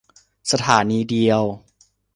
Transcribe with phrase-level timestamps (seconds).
[0.51, 1.43] สถานีเดียว